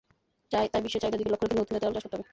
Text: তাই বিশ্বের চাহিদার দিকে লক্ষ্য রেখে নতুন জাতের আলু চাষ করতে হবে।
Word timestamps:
তাই 0.51 0.65
বিশ্বের 0.83 1.01
চাহিদার 1.03 1.19
দিকে 1.19 1.31
লক্ষ্য 1.33 1.45
রেখে 1.47 1.57
নতুন 1.59 1.73
জাতের 1.75 1.87
আলু 1.87 1.95
চাষ 1.97 2.03
করতে 2.05 2.15
হবে। 2.17 2.27